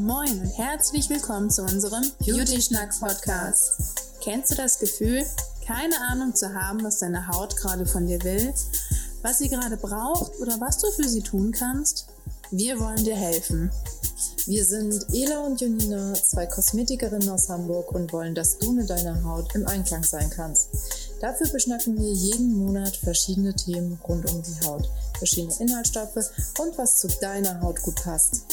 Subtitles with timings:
[0.00, 4.00] Moin und herzlich willkommen zu unserem Beauty Schnack Podcast.
[4.22, 5.26] Kennst du das Gefühl,
[5.66, 8.54] keine Ahnung zu haben, was deine Haut gerade von dir will,
[9.20, 12.06] was sie gerade braucht oder was du für sie tun kannst?
[12.50, 13.70] Wir wollen dir helfen.
[14.46, 19.22] Wir sind Ela und Jonina, zwei Kosmetikerinnen aus Hamburg und wollen, dass du mit deiner
[19.22, 20.70] Haut im Einklang sein kannst.
[21.20, 26.96] Dafür beschnacken wir jeden Monat verschiedene Themen rund um die Haut, verschiedene Inhaltsstoffe und was
[26.96, 28.46] zu deiner Haut gut passt.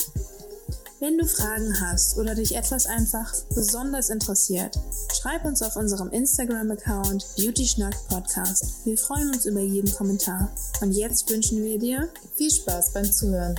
[1.00, 4.76] Wenn du Fragen hast oder dich etwas einfach besonders interessiert,
[5.12, 8.84] schreib uns auf unserem Instagram-Account BeautySchnack Podcast.
[8.84, 10.50] Wir freuen uns über jeden Kommentar.
[10.80, 13.54] Und jetzt wünschen wir dir viel Spaß beim Zuhören.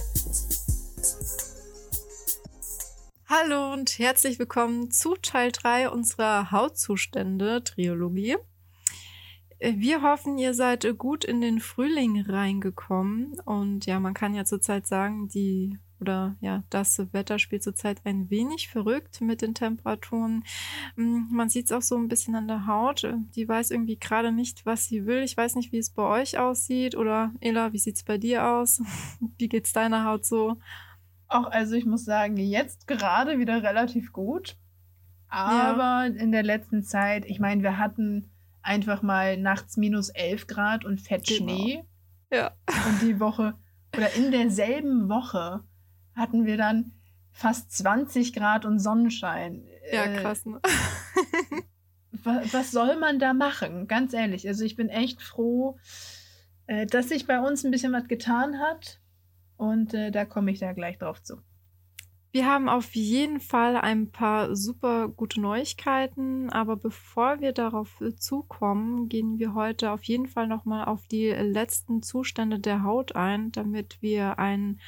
[3.25, 8.35] Hallo und herzlich willkommen zu Teil 3 unserer Hautzustände-Triologie.
[9.61, 13.39] Wir hoffen, ihr seid gut in den Frühling reingekommen.
[13.45, 18.29] Und ja, man kann ja zurzeit sagen, die oder ja, das Wetter spielt zurzeit ein
[18.29, 20.43] wenig verrückt mit den Temperaturen.
[20.95, 23.07] Mm, man sieht es auch so ein bisschen an der Haut.
[23.35, 25.23] Die weiß irgendwie gerade nicht, was sie will.
[25.23, 26.95] Ich weiß nicht, wie es bei euch aussieht.
[26.95, 28.81] Oder Ela, wie sieht es bei dir aus?
[29.37, 30.57] Wie geht's deiner Haut so?
[31.27, 34.57] Auch also ich muss sagen, jetzt gerade wieder relativ gut.
[35.27, 36.05] Aber ja.
[36.05, 40.99] in der letzten Zeit, ich meine, wir hatten einfach mal nachts minus 11 Grad und
[40.99, 41.83] Fettschnee.
[42.29, 42.43] Genau.
[42.43, 42.51] Ja.
[42.87, 43.55] Und die Woche
[43.95, 45.63] oder in derselben Woche
[46.19, 46.91] hatten wir dann
[47.31, 49.63] fast 20 Grad und Sonnenschein.
[49.91, 50.45] Ja, äh, krass.
[50.45, 50.59] Ne?
[52.11, 53.87] was, was soll man da machen?
[53.87, 54.47] Ganz ehrlich.
[54.47, 55.77] Also ich bin echt froh,
[56.67, 58.99] äh, dass sich bei uns ein bisschen was getan hat.
[59.57, 61.41] Und äh, da komme ich da gleich drauf zu.
[62.31, 69.09] Wir haben auf jeden Fall ein paar super gute Neuigkeiten, aber bevor wir darauf zukommen,
[69.09, 73.99] gehen wir heute auf jeden Fall nochmal auf die letzten Zustände der Haut ein, damit
[74.01, 74.79] wir einen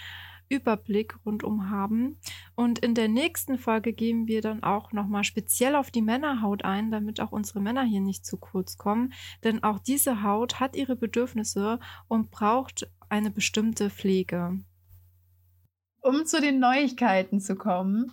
[0.51, 2.19] Überblick rundum haben.
[2.55, 6.91] Und in der nächsten Folge gehen wir dann auch nochmal speziell auf die Männerhaut ein,
[6.91, 9.13] damit auch unsere Männer hier nicht zu kurz kommen.
[9.43, 14.59] Denn auch diese Haut hat ihre Bedürfnisse und braucht eine bestimmte Pflege.
[16.01, 18.11] Um zu den Neuigkeiten zu kommen.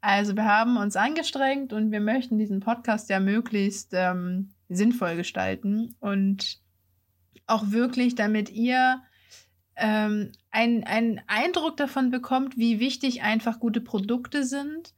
[0.00, 5.96] Also wir haben uns angestrengt und wir möchten diesen Podcast ja möglichst ähm, sinnvoll gestalten
[6.00, 6.60] und
[7.46, 9.02] auch wirklich, damit ihr
[9.76, 14.94] ähm, einen, einen Eindruck davon bekommt, wie wichtig einfach gute Produkte sind,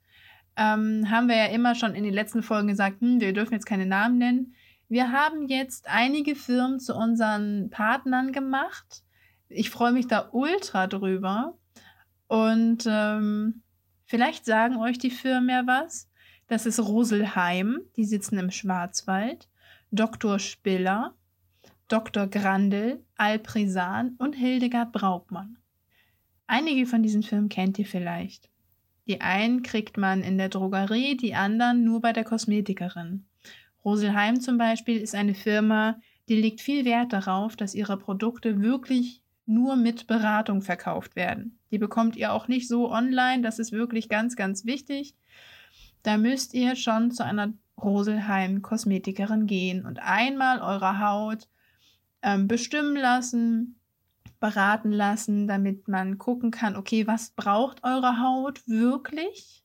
[0.57, 3.67] ähm, haben wir ja immer schon in den letzten Folgen gesagt, hm, wir dürfen jetzt
[3.67, 4.55] keine Namen nennen.
[4.89, 9.03] Wir haben jetzt einige Firmen zu unseren Partnern gemacht.
[9.49, 11.59] Ich freue mich da ultra drüber.
[12.29, 13.63] Und ähm,
[14.05, 16.09] vielleicht sagen euch die Firmen ja was.
[16.49, 19.49] Das ist Roselheim, die sitzen im Schwarzwald.
[19.91, 20.39] Dr.
[20.39, 21.15] Spiller,
[21.89, 22.27] Dr.
[22.27, 25.59] Grandel, Alprisan und Hildegard Braubmann.
[26.49, 28.51] Einige von diesen Filmen kennt ihr vielleicht.
[29.07, 33.25] Die einen kriegt man in der Drogerie, die anderen nur bei der Kosmetikerin.
[33.85, 39.23] Roselheim zum Beispiel ist eine Firma, die legt viel Wert darauf, dass ihre Produkte wirklich
[39.45, 41.61] nur mit Beratung verkauft werden.
[41.71, 45.15] Die bekommt ihr auch nicht so online, das ist wirklich ganz, ganz wichtig.
[46.03, 51.47] Da müsst ihr schon zu einer Roselheim Kosmetikerin gehen und einmal eure Haut
[52.27, 53.79] ähm, bestimmen lassen,
[54.41, 59.63] beraten lassen, damit man gucken kann, okay, was braucht eure Haut wirklich?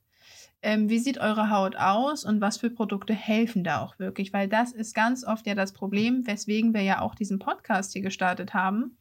[0.61, 4.31] Ähm, wie sieht eure Haut aus und was für Produkte helfen da auch wirklich?
[4.31, 8.03] Weil das ist ganz oft ja das Problem, weswegen wir ja auch diesen Podcast hier
[8.03, 8.95] gestartet haben,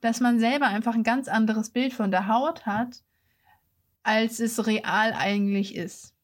[0.00, 3.02] dass man selber einfach ein ganz anderes Bild von der Haut hat,
[4.04, 6.14] als es real eigentlich ist.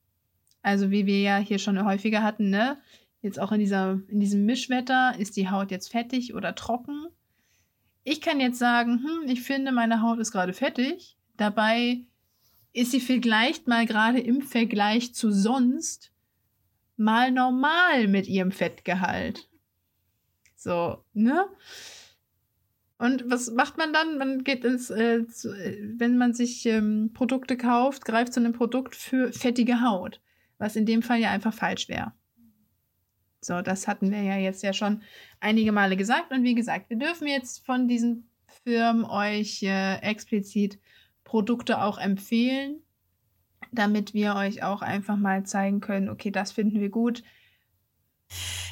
[0.63, 2.79] Also wie wir ja hier schon häufiger hatten, ne?
[3.25, 7.07] Jetzt auch in, dieser, in diesem Mischwetter, ist die Haut jetzt fettig oder trocken?
[8.03, 11.17] Ich kann jetzt sagen, hm, ich finde, meine Haut ist gerade fettig.
[11.39, 12.03] Dabei
[12.75, 16.13] ist sie vielleicht mal gerade im Vergleich zu sonst
[16.99, 19.49] mal normal mit ihrem Fettgehalt.
[20.55, 21.47] So, ne?
[22.99, 24.19] Und was macht man dann?
[24.19, 25.49] Man geht ins, äh, zu,
[25.97, 30.21] wenn man sich ähm, Produkte kauft, greift zu einem Produkt für fettige Haut,
[30.59, 32.13] was in dem Fall ja einfach falsch wäre.
[33.45, 35.03] So, das hatten wir ja jetzt ja schon
[35.41, 36.33] einige Male gesagt.
[36.33, 38.29] Und wie gesagt, wir dürfen jetzt von diesen
[38.65, 40.79] Firmen euch äh, explizit
[41.25, 42.81] Produkte auch empfehlen,
[43.73, 47.23] damit wir euch auch einfach mal zeigen können, okay, das finden wir gut,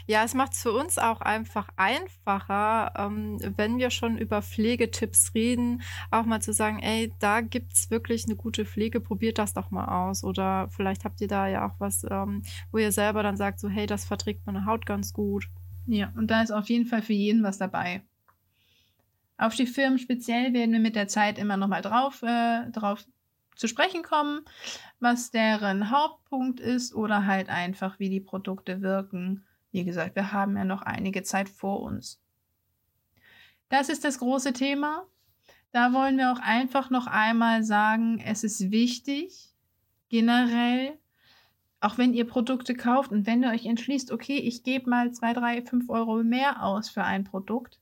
[0.06, 5.34] ja, es macht es für uns auch einfach einfacher, ähm, wenn wir schon über Pflegetipps
[5.34, 9.54] reden, auch mal zu sagen, ey, da gibt es wirklich eine gute Pflege, probiert das
[9.54, 10.24] doch mal aus.
[10.24, 13.68] Oder vielleicht habt ihr da ja auch was, ähm, wo ihr selber dann sagt, so,
[13.68, 15.46] hey, das verträgt meine Haut ganz gut.
[15.86, 18.02] Ja, und da ist auf jeden Fall für jeden was dabei.
[19.36, 23.04] Auf die Firmen speziell werden wir mit der Zeit immer nochmal drauf, äh, drauf
[23.56, 24.44] zu sprechen kommen,
[25.00, 29.44] was deren Hauptpunkt ist oder halt einfach, wie die Produkte wirken.
[29.70, 32.20] Wie gesagt, wir haben ja noch einige Zeit vor uns.
[33.68, 35.06] Das ist das große Thema.
[35.72, 39.48] Da wollen wir auch einfach noch einmal sagen, es ist wichtig,
[40.10, 40.98] generell,
[41.80, 45.32] auch wenn ihr Produkte kauft und wenn ihr euch entschließt, okay, ich gebe mal 2,
[45.32, 47.80] 3, 5 Euro mehr aus für ein Produkt,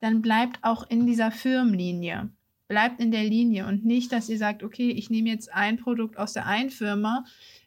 [0.00, 2.30] dann bleibt auch in dieser Firmenlinie.
[2.74, 6.18] Bleibt in der Linie und nicht, dass ihr sagt, okay, ich nehme jetzt ein Produkt
[6.18, 7.24] aus der einen Firma,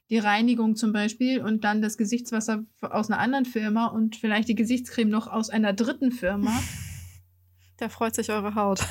[0.10, 4.56] die Reinigung zum Beispiel und dann das Gesichtswasser aus einer anderen Firma und vielleicht die
[4.56, 6.52] Gesichtscreme noch aus einer dritten Firma.
[7.78, 8.82] Da freut sich eure Haut.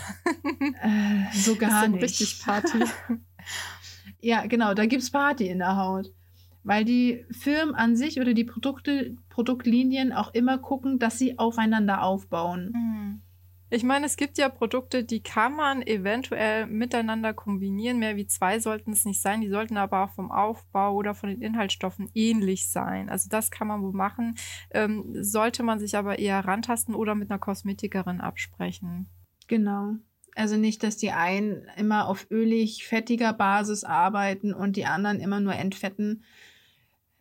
[0.80, 2.02] Äh, so gar ist nicht.
[2.02, 2.78] richtig Party.
[4.22, 6.14] Ja, genau, da gibt es Party in der Haut.
[6.62, 12.02] Weil die Firmen an sich oder die Produkte, Produktlinien auch immer gucken, dass sie aufeinander
[12.02, 12.72] aufbauen.
[12.72, 13.22] Mhm.
[13.68, 17.98] Ich meine, es gibt ja Produkte, die kann man eventuell miteinander kombinieren.
[17.98, 19.40] Mehr wie zwei sollten es nicht sein.
[19.40, 23.08] Die sollten aber auch vom Aufbau oder von den Inhaltsstoffen ähnlich sein.
[23.08, 24.36] Also das kann man wohl machen.
[24.70, 29.08] Ähm, sollte man sich aber eher rantasten oder mit einer Kosmetikerin absprechen.
[29.48, 29.96] Genau.
[30.36, 35.40] Also nicht, dass die einen immer auf ölig, fettiger Basis arbeiten und die anderen immer
[35.40, 36.22] nur entfetten.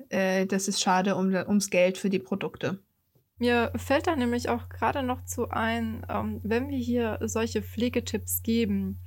[0.10, 2.84] Äh, das ist schade um, ums Geld für die Produkte.
[3.38, 8.44] Mir fällt da nämlich auch gerade noch zu ein, ähm, wenn wir hier solche Pflegetipps
[8.44, 9.02] geben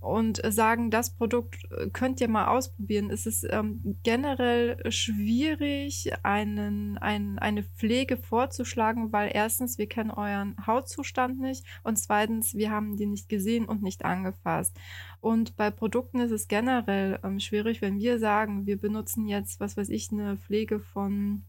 [0.00, 6.96] und sagen, das Produkt äh, könnt ihr mal ausprobieren, ist es ähm, generell schwierig, einen,
[6.96, 12.96] ein, eine Pflege vorzuschlagen, weil erstens, wir kennen euren Hautzustand nicht und zweitens, wir haben
[12.96, 14.74] die nicht gesehen und nicht angefasst.
[15.20, 19.76] Und bei Produkten ist es generell ähm, schwierig, wenn wir sagen, wir benutzen jetzt, was
[19.76, 21.42] weiß ich, eine Pflege von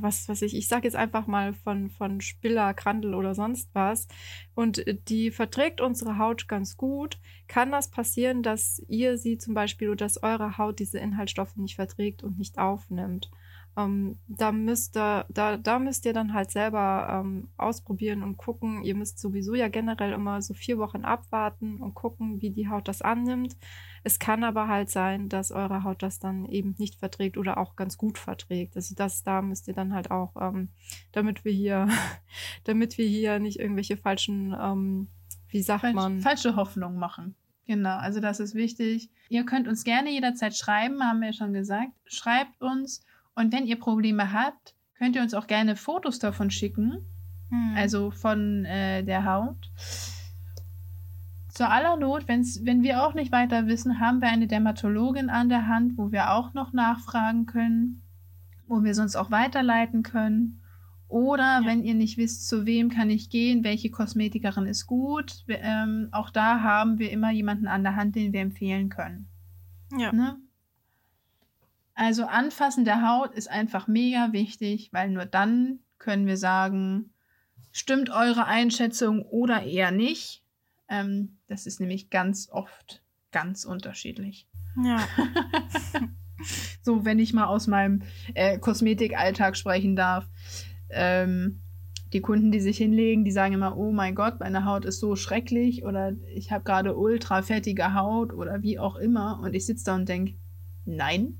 [0.00, 4.08] was weiß ich, ich sage jetzt einfach mal von, von Spiller, Krandel oder sonst was,
[4.54, 7.18] und äh, die verträgt unsere Haut ganz gut,
[7.48, 11.76] kann das passieren, dass ihr sie zum Beispiel oder dass eure Haut diese Inhaltsstoffe nicht
[11.76, 13.30] verträgt und nicht aufnimmt.
[13.76, 18.82] Ähm, da, müsst ihr, da, da müsst ihr dann halt selber ähm, ausprobieren und gucken.
[18.82, 22.86] Ihr müsst sowieso ja generell immer so vier Wochen abwarten und gucken, wie die Haut
[22.86, 23.56] das annimmt.
[24.04, 27.76] Es kann aber halt sein, dass eure Haut das dann eben nicht verträgt oder auch
[27.76, 28.76] ganz gut verträgt.
[28.76, 30.68] Also das da müsst ihr dann halt auch, ähm,
[31.12, 31.88] damit wir hier,
[32.64, 35.08] damit wir hier nicht irgendwelche falschen, ähm,
[35.48, 36.20] wie sagt Falsch, man?
[36.20, 37.36] Falsche Hoffnung machen.
[37.66, 39.08] Genau, also das ist wichtig.
[39.28, 41.92] Ihr könnt uns gerne jederzeit schreiben, haben wir ja schon gesagt.
[42.04, 43.04] Schreibt uns
[43.34, 46.98] und wenn ihr Probleme habt, könnt ihr uns auch gerne Fotos davon schicken.
[47.50, 47.74] Hm.
[47.76, 49.70] Also von äh, der Haut.
[51.48, 55.50] Zur aller Not, wenn's, wenn wir auch nicht weiter wissen, haben wir eine Dermatologin an
[55.50, 58.02] der Hand, wo wir auch noch nachfragen können,
[58.66, 60.60] wo wir sonst auch weiterleiten können.
[61.08, 61.66] Oder Ja.
[61.66, 66.08] wenn ihr nicht wisst, zu wem kann ich gehen, welche Kosmetikerin ist gut, wir, ähm,
[66.12, 69.28] auch da haben wir immer jemanden an der Hand, den wir empfehlen können.
[69.98, 70.10] ja.
[70.10, 70.36] Ne?
[71.94, 77.12] Also Anfassen der Haut ist einfach mega wichtig, weil nur dann können wir sagen,
[77.70, 80.42] stimmt eure Einschätzung oder eher nicht.
[80.88, 84.48] Ähm, das ist nämlich ganz oft ganz unterschiedlich.
[84.76, 85.06] ja.
[86.82, 88.02] So, wenn ich mal aus meinem
[88.34, 90.28] äh, Kosmetikalltag sprechen darf.
[90.90, 91.60] Ähm,
[92.12, 95.16] die Kunden, die sich hinlegen, die sagen immer, oh mein Gott, meine Haut ist so
[95.16, 99.40] schrecklich oder ich habe gerade ultra fettige Haut oder wie auch immer.
[99.42, 100.34] Und ich sitze da und denke,
[100.84, 101.38] nein.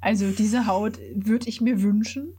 [0.00, 2.34] Also diese Haut würde ich mir wünschen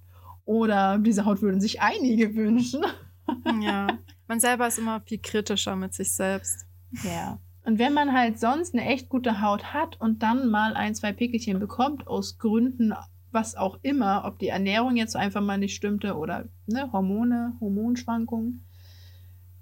[0.46, 2.84] oder diese Haut würden sich einige wünschen.
[3.62, 4.00] ja.
[4.27, 6.65] Man selber ist immer viel kritischer mit sich selbst.
[7.03, 7.39] Ja.
[7.63, 11.13] Und wenn man halt sonst eine echt gute Haut hat und dann mal ein, zwei
[11.13, 12.94] Pickelchen bekommt, aus Gründen,
[13.32, 18.65] was auch immer, ob die Ernährung jetzt einfach mal nicht stimmte oder ne, Hormone, Hormonschwankungen,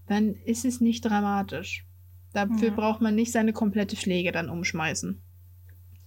[0.08, 1.86] dann ist es nicht dramatisch.
[2.34, 2.74] Dafür Ja.
[2.75, 5.22] braucht man nicht seine komplette Pflege dann umschmeißen.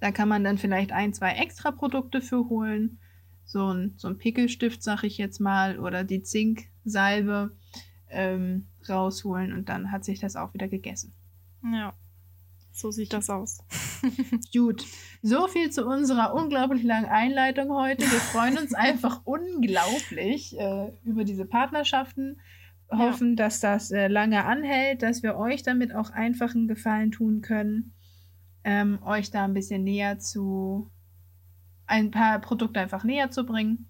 [0.02, 2.98] Da kann man dann vielleicht ein, zwei extra Produkte für holen.
[3.44, 7.56] So ein, so ein Pickelstift, sag ich jetzt mal, oder die Zinksalbe
[8.08, 11.14] ähm, rausholen und dann hat sich das auch wieder gegessen.
[11.72, 11.94] Ja.
[12.72, 13.62] So sieht das aus.
[14.52, 14.84] Gut,
[15.22, 18.02] so viel zu unserer unglaublich langen Einleitung heute.
[18.02, 22.40] Wir freuen uns einfach unglaublich äh, über diese Partnerschaften.
[22.90, 27.40] Hoffen, dass das äh, lange anhält, dass wir euch damit auch einfach einen Gefallen tun
[27.40, 27.94] können,
[28.64, 30.90] ähm, euch da ein bisschen näher zu,
[31.86, 33.88] ein paar Produkte einfach näher zu bringen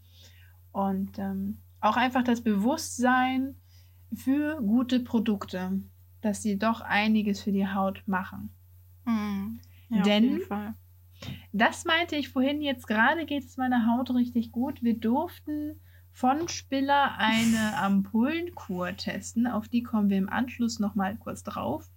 [0.72, 3.56] und ähm, auch einfach das Bewusstsein
[4.14, 5.80] für gute Produkte,
[6.20, 8.50] dass sie doch einiges für die Haut machen.
[9.04, 9.60] Mhm.
[9.90, 10.74] Ja, Denn- auf jeden Fall.
[11.52, 14.82] Das meinte ich vorhin, jetzt gerade geht es meiner Haut richtig gut.
[14.82, 19.46] Wir durften von Spiller eine Ampullenkur testen.
[19.46, 21.88] Auf die kommen wir im Anschluss nochmal kurz drauf.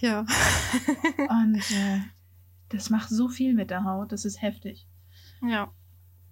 [0.00, 0.20] Ja.
[1.28, 2.00] Und äh,
[2.68, 4.86] das macht so viel mit der Haut, das ist heftig.
[5.42, 5.72] Ja,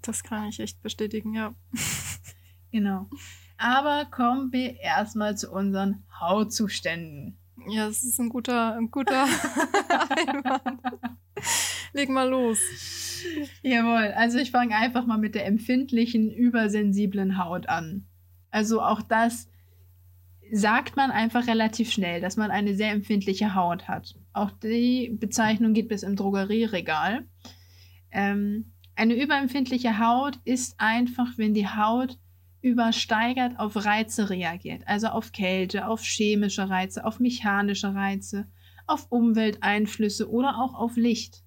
[0.03, 1.55] das kann ich echt bestätigen, ja.
[2.71, 3.09] Genau.
[3.57, 7.39] Aber kommen wir erstmal zu unseren Hautzuständen.
[7.69, 9.23] Ja, das ist ein guter, ein guter
[10.11, 10.81] Einwand.
[11.93, 12.59] Leg mal los.
[13.63, 18.09] Jawohl, also ich fange einfach mal mit der empfindlichen, übersensiblen Haut an.
[18.51, 19.49] Also auch das
[20.57, 24.15] sagt man einfach relativ schnell, dass man eine sehr empfindliche Haut hat.
[24.33, 27.27] Auch die Bezeichnung gibt es im Drogerieregal.
[28.13, 32.21] Ähm, eine überempfindliche Haut ist einfach, wenn die Haut
[32.61, 38.47] übersteigert auf Reize reagiert, also auf Kälte, auf chemische Reize, auf mechanische Reize,
[38.87, 41.43] auf Umwelteinflüsse oder auch auf Licht.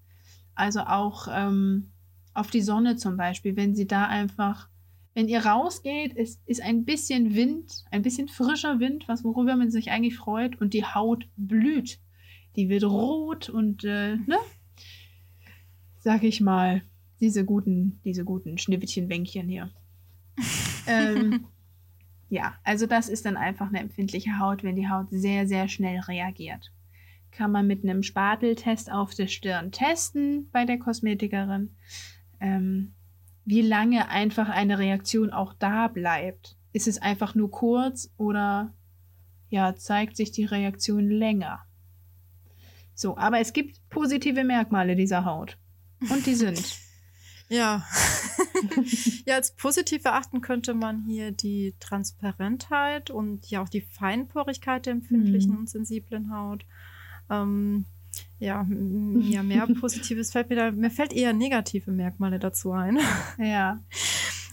[0.54, 1.94] Also auch ähm,
[2.34, 4.68] auf die Sonne zum Beispiel, wenn sie da einfach,
[5.18, 9.72] wenn ihr rausgeht, es ist ein bisschen Wind, ein bisschen frischer Wind, was worüber man
[9.72, 12.00] sich eigentlich freut und die Haut blüht.
[12.56, 14.38] Die wird rot und äh, ne?
[15.98, 16.84] Sag ich mal,
[17.20, 19.72] diese guten, diese guten Schnippchen-Wänkchen hier.
[20.86, 21.48] ähm,
[22.30, 26.00] ja, also das ist dann einfach eine empfindliche Haut, wenn die Haut sehr, sehr schnell
[26.02, 26.72] reagiert.
[27.32, 31.76] Kann man mit einem Spateltest auf der Stirn testen bei der Kosmetikerin,
[32.40, 32.94] ähm,
[33.48, 36.58] wie lange einfach eine Reaktion auch da bleibt.
[36.74, 38.74] Ist es einfach nur kurz oder
[39.50, 41.62] ja, zeigt sich die Reaktion länger?
[42.94, 45.58] So, aber es gibt positive Merkmale dieser Haut.
[46.10, 46.62] Und die sind
[47.50, 47.86] Ja.
[49.26, 54.92] ja, als positiv erachten könnte man hier die Transparentheit und ja auch die Feinporigkeit der
[54.94, 55.60] empfindlichen Mhm.
[55.60, 56.66] und sensiblen Haut.
[57.30, 57.86] Ähm,
[58.40, 63.00] ja, ja, mehr Positives fällt mir da, mir fällt eher negative Merkmale dazu ein.
[63.40, 63.80] ja.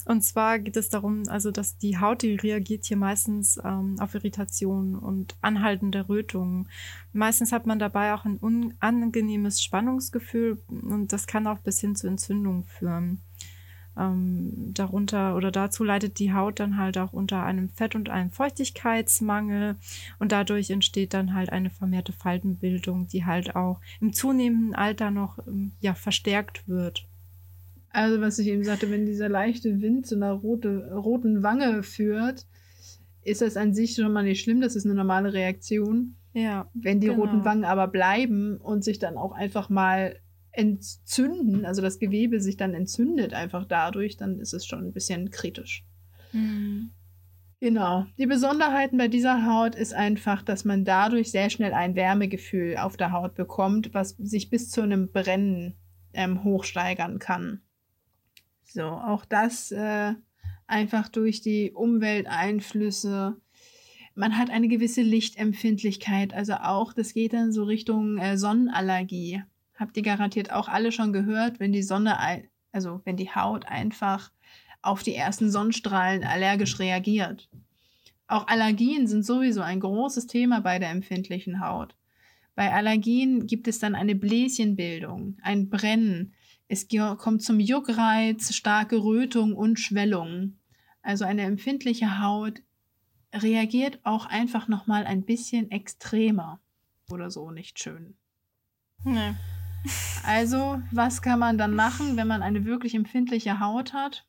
[0.05, 4.13] Und zwar geht es darum, also dass die Haut, die reagiert hier meistens ähm, auf
[4.13, 6.69] Irritation und anhaltende Rötungen.
[7.11, 12.07] Meistens hat man dabei auch ein unangenehmes Spannungsgefühl und das kann auch bis hin zu
[12.07, 13.24] Entzündungen führen.
[13.97, 18.29] Ähm, darunter oder dazu leidet die Haut dann halt auch unter einem Fett- und einem
[18.29, 19.75] Feuchtigkeitsmangel
[20.19, 25.37] und dadurch entsteht dann halt eine vermehrte Faltenbildung, die halt auch im zunehmenden Alter noch
[25.47, 27.05] ähm, ja, verstärkt wird.
[27.89, 32.45] Also, was ich eben sagte, wenn dieser leichte Wind zu einer rote, roten Wange führt,
[33.23, 34.59] ist das an sich schon mal nicht schlimm.
[34.59, 36.15] Das ist eine normale Reaktion.
[36.33, 37.21] Ja, Wenn die Genau.
[37.21, 40.17] roten Wangen aber bleiben und sich dann auch einfach mal
[40.55, 45.31] entzünden, also das Gewebe sich dann entzündet einfach dadurch, dann ist es schon ein bisschen
[45.31, 45.85] kritisch.
[46.31, 46.91] Mhm.
[47.59, 48.05] Genau.
[48.17, 52.97] Die Besonderheiten bei dieser Haut ist einfach, dass man dadurch sehr schnell ein Wärmegefühl auf
[52.97, 55.75] der Haut bekommt, was sich bis zu einem Brennen
[56.13, 57.61] ähm, hochsteigern kann.
[58.65, 60.13] So, auch das äh,
[60.67, 63.37] einfach durch die Umwelteinflüsse.
[64.15, 69.43] Man hat eine gewisse Lichtempfindlichkeit, also auch, das geht dann so Richtung äh, Sonnenallergie.
[69.75, 72.17] Habt ihr garantiert auch alle schon gehört, wenn die Sonne,
[72.71, 74.31] also wenn die Haut einfach
[74.81, 77.49] auf die ersten Sonnenstrahlen allergisch reagiert.
[78.27, 81.95] Auch Allergien sind sowieso ein großes Thema bei der empfindlichen Haut.
[82.55, 86.33] Bei Allergien gibt es dann eine Bläschenbildung, ein Brennen.
[86.67, 90.57] Es kommt zum Juckreiz, starke Rötung und Schwellung.
[91.01, 92.61] Also eine empfindliche Haut
[93.33, 96.61] reagiert auch einfach noch mal ein bisschen extremer
[97.11, 98.15] oder so, nicht schön.
[99.03, 99.33] Nee.
[100.23, 104.25] Also, was kann man dann machen, wenn man eine wirklich empfindliche Haut hat?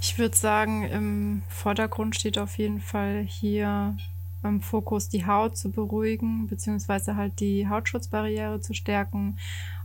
[0.00, 3.96] Ich würde sagen, im Vordergrund steht auf jeden Fall hier
[4.44, 9.38] im Fokus, die Haut zu beruhigen, beziehungsweise halt die Hautschutzbarriere zu stärken.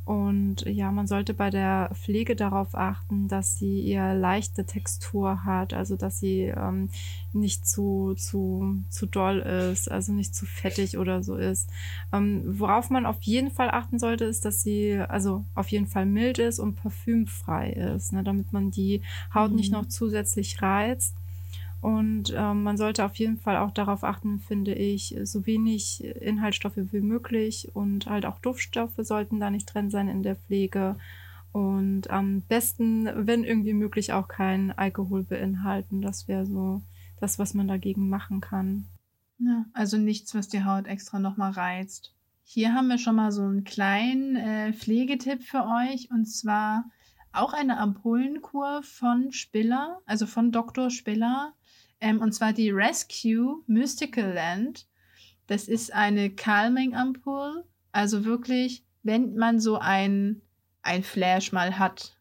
[0.03, 5.73] Und ja, man sollte bei der Pflege darauf achten, dass sie eher leichte Textur hat,
[5.73, 6.89] also dass sie ähm,
[7.33, 11.69] nicht zu, zu, zu doll ist, also nicht zu fettig oder so ist.
[12.11, 16.07] Ähm, worauf man auf jeden Fall achten sollte, ist, dass sie also auf jeden Fall
[16.07, 19.01] mild ist und parfümfrei ist, ne, damit man die
[19.33, 19.77] Haut nicht Mhm.
[19.79, 21.15] noch zusätzlich reizt.
[21.81, 26.77] Und ähm, man sollte auf jeden Fall auch darauf achten, finde ich, so wenig Inhaltsstoffe
[26.77, 30.95] wie möglich und halt auch Duftstoffe sollten da nicht drin sein in der Pflege.
[31.51, 36.01] Und am besten, wenn irgendwie möglich, auch kein Alkohol beinhalten.
[36.01, 36.81] Das wäre so
[37.19, 38.85] das, was man dagegen machen kann.
[39.39, 42.13] Ja, also nichts, was die Haut extra nochmal reizt.
[42.43, 46.85] Hier haben wir schon mal so einen kleinen äh, Pflegetipp für euch und zwar
[47.33, 50.89] auch eine Ampullenkur von Spiller, also von Dr.
[50.89, 51.53] Spiller.
[52.01, 54.87] Ähm, und zwar die Rescue Mystical Land.
[55.47, 57.65] Das ist eine Calming-Ampulle.
[57.91, 60.41] Also wirklich, wenn man so ein,
[60.81, 62.17] ein Flash mal hat.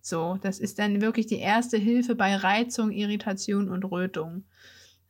[0.00, 4.44] So, das ist dann wirklich die erste Hilfe bei Reizung, Irritation und Rötung.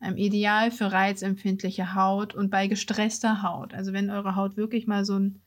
[0.03, 3.73] Ähm, ideal für reizempfindliche Haut und bei gestresster Haut.
[3.73, 5.41] Also wenn eure Haut wirklich mal so ein,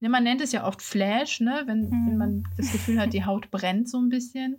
[0.00, 2.06] ne, man nennt es ja oft Flash, ne, wenn, mhm.
[2.06, 4.58] wenn man das Gefühl hat, die Haut brennt so ein bisschen.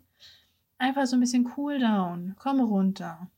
[0.78, 3.30] Einfach so ein bisschen Cool down, komm runter.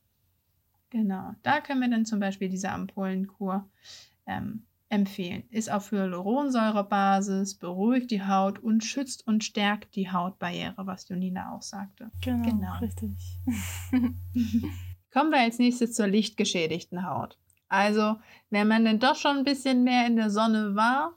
[0.92, 3.66] Genau, da können wir dann zum Beispiel diese Ampullenkur
[4.26, 5.44] ähm, empfehlen.
[5.48, 11.62] Ist auf Hyaluronsäurebasis, beruhigt die Haut und schützt und stärkt die Hautbarriere, was Jonina auch
[11.62, 12.10] sagte.
[12.20, 12.78] Genau, genau.
[12.78, 13.10] richtig.
[15.14, 17.38] Kommen wir als nächstes zur lichtgeschädigten Haut.
[17.68, 18.16] Also,
[18.50, 21.14] wenn man denn doch schon ein bisschen mehr in der Sonne war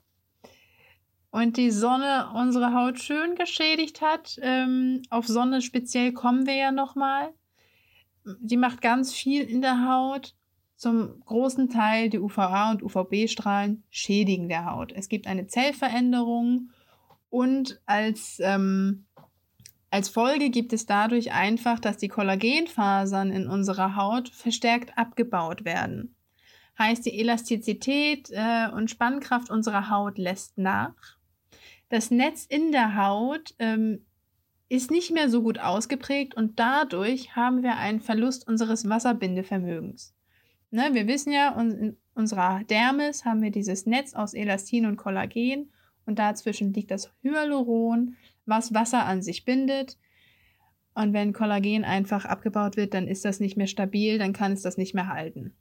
[1.32, 6.72] und die Sonne unsere Haut schön geschädigt hat, ähm, auf Sonne speziell kommen wir ja
[6.72, 7.34] nochmal.
[8.40, 10.36] Die macht ganz viel in der Haut.
[10.76, 14.92] Zum großen Teil die UVA- und UVB-Strahlen schädigen der Haut.
[14.92, 16.72] Es gibt eine Zellveränderung
[17.30, 19.06] und als ähm,
[19.96, 26.18] als Folge gibt es dadurch einfach, dass die Kollagenfasern in unserer Haut verstärkt abgebaut werden.
[26.78, 30.96] Heißt, die Elastizität äh, und Spannkraft unserer Haut lässt nach.
[31.88, 34.06] Das Netz in der Haut ähm,
[34.70, 40.16] ist nicht mehr so gut ausgeprägt und dadurch haben wir einen Verlust unseres Wasserbindevermögens.
[40.72, 45.72] Ne, wir wissen ja, in unserer Dermis haben wir dieses Netz aus Elastin und Kollagen
[46.06, 49.98] und dazwischen liegt das Hyaluron, was Wasser an sich bindet.
[50.94, 54.62] Und wenn Kollagen einfach abgebaut wird, dann ist das nicht mehr stabil, dann kann es
[54.62, 55.54] das nicht mehr halten.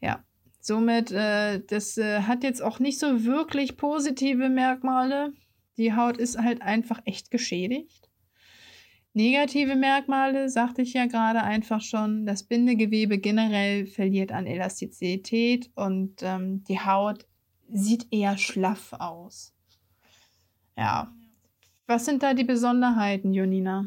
[0.00, 0.24] Ja,
[0.60, 5.32] somit, äh, das äh, hat jetzt auch nicht so wirklich positive Merkmale.
[5.76, 8.08] Die Haut ist halt einfach echt geschädigt.
[9.12, 16.22] Negative Merkmale, sagte ich ja gerade einfach schon, das Bindegewebe generell verliert an Elastizität und
[16.22, 17.26] ähm, die Haut
[17.72, 19.54] sieht eher schlaff aus.
[20.76, 21.12] Ja,
[21.86, 23.86] was sind da die Besonderheiten, Jonina?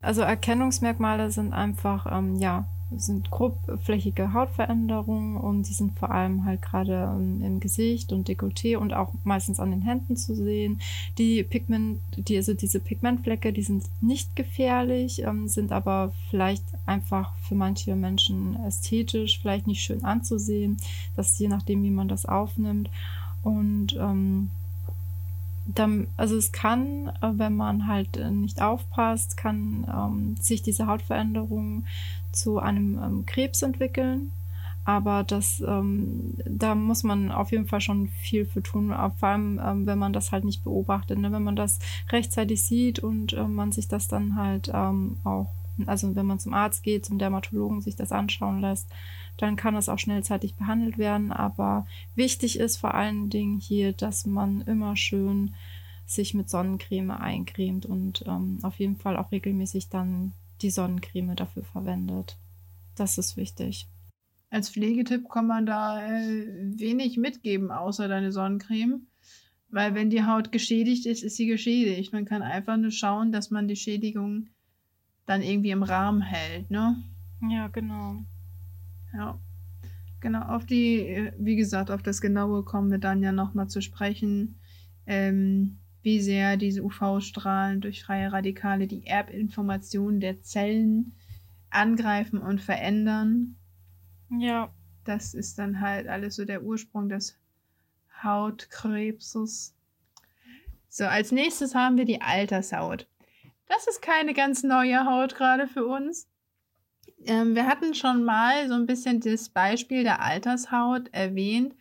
[0.00, 2.66] Also Erkennungsmerkmale sind einfach, ähm, ja,
[2.96, 8.76] sind grobflächige Hautveränderungen und die sind vor allem halt gerade ähm, im Gesicht und Dekolleté
[8.76, 10.80] und auch meistens an den Händen zu sehen.
[11.18, 17.34] Die Pigment, die, also diese Pigmentflecke, die sind nicht gefährlich, ähm, sind aber vielleicht einfach
[17.46, 20.78] für manche Menschen ästhetisch vielleicht nicht schön anzusehen.
[21.14, 22.90] Das je nachdem, wie man das aufnimmt.
[23.42, 24.50] Und ähm,
[25.74, 30.86] dann, also es kann, äh, wenn man halt äh, nicht aufpasst, kann ähm, sich diese
[30.86, 31.84] Hautveränderung
[32.32, 34.32] zu einem ähm, Krebs entwickeln.
[34.84, 39.60] Aber das, ähm, da muss man auf jeden Fall schon viel für tun, vor allem
[39.62, 41.18] ähm, wenn man das halt nicht beobachtet.
[41.18, 41.30] Ne?
[41.30, 41.78] Wenn man das
[42.10, 45.52] rechtzeitig sieht und äh, man sich das dann halt ähm, auch,
[45.84, 48.88] also wenn man zum Arzt geht, zum Dermatologen sich das anschauen lässt,
[49.38, 51.32] dann kann das auch schnellzeitig behandelt werden.
[51.32, 55.54] Aber wichtig ist vor allen Dingen hier, dass man immer schön
[56.06, 61.62] sich mit Sonnencreme eincremt und ähm, auf jeden Fall auch regelmäßig dann die Sonnencreme dafür
[61.64, 62.36] verwendet.
[62.96, 63.86] Das ist wichtig.
[64.50, 66.46] Als Pflegetipp kann man da äh,
[66.78, 69.06] wenig mitgeben, außer deine Sonnencreme.
[69.70, 72.12] Weil wenn die Haut geschädigt ist, ist sie geschädigt.
[72.14, 74.48] Man kann einfach nur schauen, dass man die Schädigung
[75.26, 77.02] dann irgendwie im Rahmen hält, ne?
[77.42, 78.24] Ja, genau.
[79.12, 79.38] Ja.
[80.20, 84.58] Genau, auf die, wie gesagt, auf das Genaue kommen wir dann ja nochmal zu sprechen,
[85.06, 91.12] ähm, wie sehr diese UV-Strahlen durch freie Radikale die Erbinformationen der Zellen
[91.70, 93.56] angreifen und verändern.
[94.30, 94.72] Ja.
[95.04, 97.38] Das ist dann halt alles so der Ursprung des
[98.22, 99.74] Hautkrebses.
[100.90, 103.06] So, als nächstes haben wir die Altershaut.
[103.66, 106.26] Das ist keine ganz neue Haut gerade für uns.
[107.24, 111.74] Ähm, wir hatten schon mal so ein bisschen das Beispiel der Altershaut erwähnt.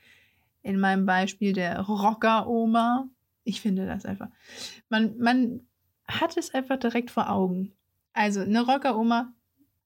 [0.63, 3.07] In meinem Beispiel der Rocker-Oma.
[3.43, 4.27] Ich finde das einfach.
[4.89, 5.61] Man, man
[6.07, 7.73] hat es einfach direkt vor Augen.
[8.13, 9.33] Also eine Rocker-Oma,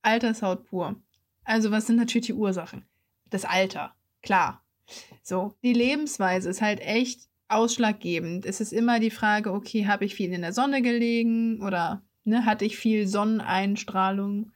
[0.02, 0.96] Altershaut pur.
[1.44, 2.86] Also was sind natürlich die Ursachen?
[3.30, 4.64] Das Alter, klar.
[5.24, 8.46] So, die Lebensweise ist halt echt ausschlaggebend.
[8.46, 12.45] Es ist immer die Frage, okay, habe ich viel in der Sonne gelegen oder ne,
[12.45, 14.51] hatte ich viel Sonneneinstrahlung?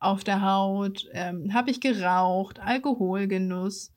[0.00, 1.08] auf der Haut?
[1.12, 2.58] Ähm, Habe ich geraucht?
[2.58, 3.92] Alkoholgenuss?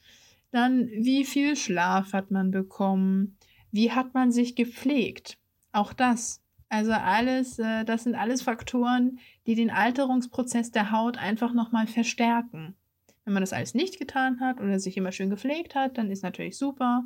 [0.52, 3.38] Dann, wie viel Schlaf hat man bekommen?
[3.72, 5.40] Wie hat man sich gepflegt?
[5.72, 6.42] Auch das.
[6.70, 12.76] Also alles, äh, das sind alles Faktoren, die den Alterungsprozess der Haut einfach nochmal verstärken.
[13.26, 16.24] Wenn man das alles nicht getan hat oder sich immer schön gepflegt hat, dann ist
[16.24, 17.06] natürlich super.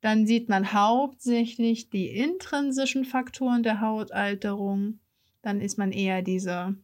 [0.00, 4.98] Dann sieht man hauptsächlich die intrinsischen Faktoren der Hautalterung.
[5.42, 6.76] Dann ist man eher diese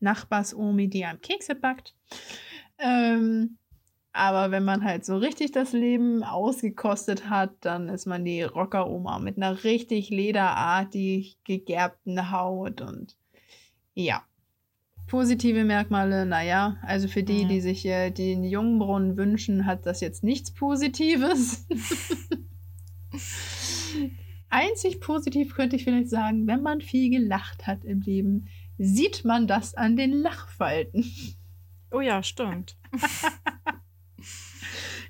[0.00, 1.94] Nachbars-Omi, die am Kekse backt.
[2.78, 3.58] Ähm,
[4.12, 9.18] aber wenn man halt so richtig das Leben ausgekostet hat, dann ist man die Rocker-Oma
[9.18, 13.16] mit einer richtig lederartig gegerbten Haut und
[13.94, 14.22] ja.
[15.06, 20.22] Positive Merkmale, naja, also für die, die sich äh, den Jungbrunnen wünschen, hat das jetzt
[20.22, 21.66] nichts Positives.
[24.50, 29.46] Einzig positiv könnte ich vielleicht sagen, wenn man viel gelacht hat im Leben, sieht man
[29.46, 31.04] das an den Lachfalten.
[31.90, 32.76] Oh ja, stimmt.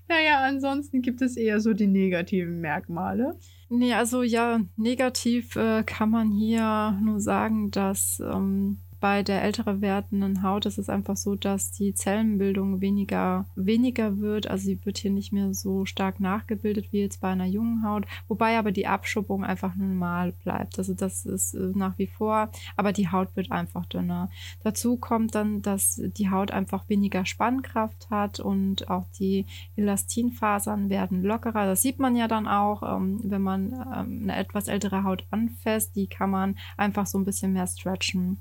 [0.09, 3.38] Naja, ansonsten gibt es eher so die negativen Merkmale.
[3.68, 9.81] Nee, also ja, negativ äh, kann man hier nur sagen, dass ähm, bei der älter
[9.81, 14.49] werdenden Haut ist es einfach so, dass die Zellenbildung weniger, weniger wird.
[14.49, 18.07] Also sie wird hier nicht mehr so stark nachgebildet wie jetzt bei einer jungen Haut,
[18.27, 20.79] wobei aber die Abschuppung einfach normal bleibt.
[20.79, 24.31] Also das ist äh, nach wie vor, aber die Haut wird einfach dünner.
[24.65, 31.23] Dazu kommt dann, dass die Haut einfach weniger Spannkraft hat und auch die Elastinfasern werden
[31.23, 31.67] lockerer.
[31.67, 35.95] Das sieht man ja dann auch, ähm, wenn man ähm, eine etwas ältere Haut anfasst.
[35.95, 38.39] Die kann man einfach so ein bisschen mehr stretchen.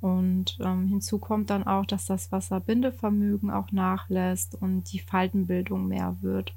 [0.00, 6.16] Und ähm, hinzu kommt dann auch, dass das Wasserbindevermögen auch nachlässt und die Faltenbildung mehr
[6.22, 6.54] wird.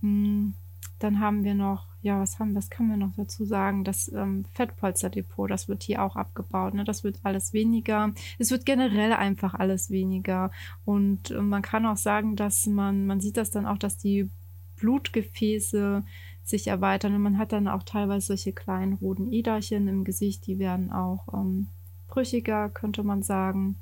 [0.00, 0.54] Hm,
[0.98, 3.84] Dann haben wir noch, ja, was haben, was kann man noch dazu sagen?
[3.84, 6.74] Das ähm, Fettpolsterdepot, das wird hier auch abgebaut.
[6.74, 6.84] Ne?
[6.84, 8.12] Das wird alles weniger.
[8.38, 10.50] Es wird generell einfach alles weniger.
[10.84, 14.28] Und äh, man kann auch sagen, dass man, man sieht das dann auch, dass die
[14.76, 16.04] Blutgefäße
[16.44, 20.58] sich erweitern und man hat dann auch teilweise solche kleinen roten Äderchen im Gesicht, die
[20.58, 21.68] werden auch ähm,
[22.12, 23.76] brüchiger, könnte man sagen.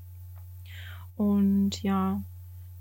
[1.17, 2.23] Und ja,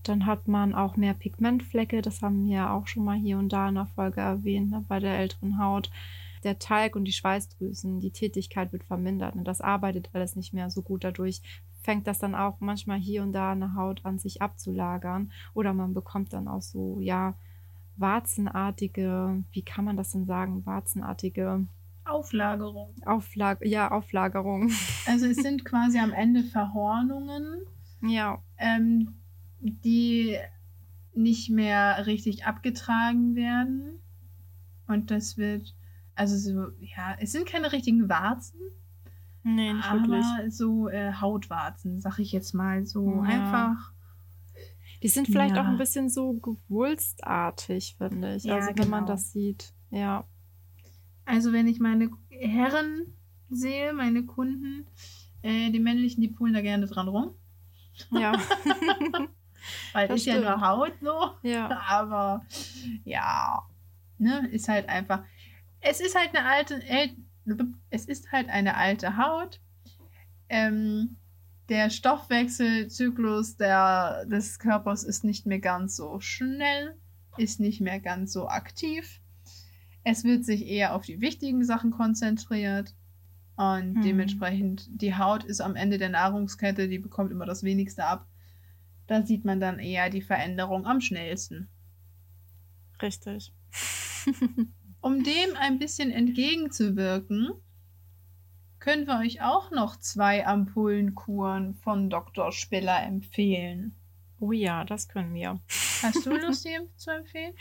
[0.04, 3.70] dann hat man auch mehr Pigmentflecke, das haben wir auch schon mal hier und da
[3.70, 5.92] in der Folge erwähnt, ne, bei der älteren Haut.
[6.44, 10.70] Der Talg und die Schweißdrüsen, die Tätigkeit wird vermindert und das arbeitet alles nicht mehr
[10.70, 11.04] so gut.
[11.04, 11.42] Dadurch
[11.82, 15.32] fängt das dann auch manchmal hier und da eine Haut an, sich abzulagern.
[15.54, 17.34] Oder man bekommt dann auch so, ja,
[17.98, 21.66] warzenartige, wie kann man das denn sagen, warzenartige
[22.12, 22.94] Auflagerung.
[23.06, 24.72] Auflag ja, Auflagerung.
[25.08, 27.62] Also es sind quasi am Ende Verhornungen,
[28.02, 29.16] ja, ähm,
[29.60, 30.38] die
[31.14, 34.00] nicht mehr richtig abgetragen werden.
[34.88, 35.76] Und das wird,
[36.16, 38.60] also so, ja, es sind keine richtigen Warzen,
[39.44, 40.56] nee, nicht aber wirklich.
[40.56, 43.22] so äh, Hautwarzen, sag ich jetzt mal so Ja.
[43.22, 43.94] einfach.
[45.02, 45.64] Die sind vielleicht Ja.
[45.64, 48.52] auch ein bisschen so gewulstartig, finde ich.
[48.52, 49.14] Also wenn man genau.
[49.14, 49.74] das sieht.
[49.92, 50.26] Ja.
[51.30, 53.06] Also wenn ich meine Herren
[53.52, 54.88] sehe, meine Kunden,
[55.44, 57.36] äh, die männlichen, die pullen da gerne dran rum.
[58.10, 58.34] Ja.
[59.94, 60.62] Weil Das ist ja nur stimmt.
[60.66, 61.48] Haut so.
[61.48, 61.70] ja.
[61.88, 62.44] Aber
[63.06, 63.62] ja,
[64.18, 65.24] ne, ist halt einfach.
[65.82, 67.16] Es ist halt eine alte, äl-
[67.92, 69.60] es ist halt eine alte Haut.
[70.50, 71.18] Ähm,
[71.70, 76.96] der Stoffwechselzyklus der, des Körpers ist nicht mehr ganz so schnell,
[77.38, 79.22] ist nicht mehr ganz so aktiv.
[80.04, 82.96] Es wird sich eher auf die wichtigen Sachen konzentriert.
[83.56, 84.02] Und Hm.
[84.04, 88.26] dementsprechend, die Haut ist am Ende der Nahrungskette, die bekommt immer das wenigste ab.
[89.08, 91.68] Da sieht man dann eher die Veränderung am schnellsten.
[93.02, 93.54] Richtig.
[95.02, 97.52] Um dem ein bisschen entgegenzuwirken,
[98.80, 102.52] können wir euch auch noch zwei Ampullenkuren von Dr.
[102.52, 103.96] Spiller empfehlen.
[104.42, 105.60] oh ja, das können wir.
[106.02, 107.54] Hast du Lust, die zu empfehlen?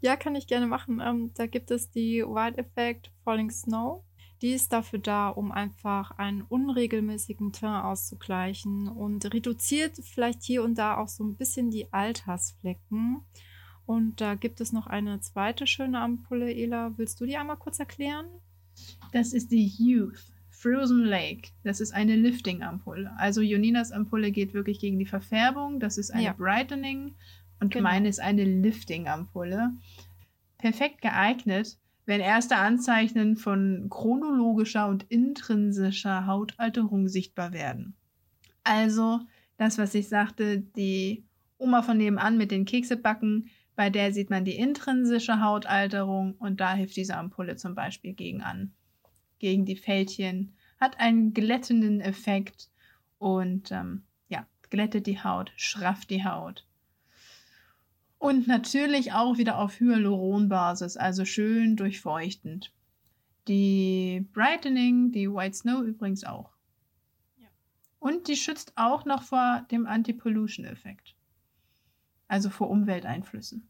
[0.00, 1.00] Ja, kann ich gerne machen.
[1.04, 4.02] Ähm, da gibt es die White Effect Falling Snow.
[4.42, 10.76] Die ist dafür da, um einfach einen unregelmäßigen Teint auszugleichen und reduziert vielleicht hier und
[10.76, 13.20] da auch so ein bisschen die Altersflecken.
[13.84, 16.54] Und da gibt es noch eine zweite schöne Ampulle.
[16.54, 18.26] Ela, willst du die einmal kurz erklären?
[19.12, 21.50] Das ist die Youth Frozen Lake.
[21.64, 23.12] Das ist eine Lifting-Ampulle.
[23.16, 25.80] Also Joninas Ampulle geht wirklich gegen die Verfärbung.
[25.80, 26.32] Das ist eine Ja.
[26.34, 27.14] Brightening.
[27.60, 27.88] Und Genau.
[27.88, 29.72] meine ist eine Lifting-Ampulle.
[30.58, 37.94] Perfekt geeignet, wenn erste Anzeichen von chronologischer und intrinsischer Hautalterung sichtbar werden.
[38.64, 39.20] Also
[39.58, 41.24] das, was ich sagte, die
[41.58, 46.74] Oma von nebenan mit den Keksebacken, bei der sieht man die intrinsische Hautalterung und da
[46.74, 48.72] hilft diese Ampulle zum Beispiel gegen an.
[49.38, 52.70] Gegen die Fältchen, hat einen glättenden Effekt
[53.18, 56.66] und ähm, ja, glättet die Haut, schrafft die Haut.
[58.20, 62.70] Und natürlich auch wieder auf Hyaluronbasis, also schön durchfeuchtend.
[63.48, 66.50] Die Brightening, die White Snow übrigens auch.
[67.38, 67.48] Ja.
[67.98, 71.14] Und die schützt auch noch vor dem Anti-Pollution-Effekt.
[72.28, 73.66] Also vor Umwelteinflüssen.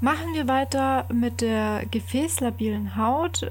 [0.00, 3.46] Machen wir weiter mit der gefäßlabilen Haut.